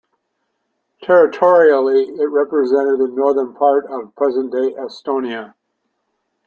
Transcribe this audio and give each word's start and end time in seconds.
Territorially 1.03 2.05
it 2.19 2.25
represented 2.27 2.97
the 2.97 3.07
northern 3.09 3.53
part 3.53 3.85
of 3.85 4.15
present-day 4.15 4.71
Estonia. 4.71 5.53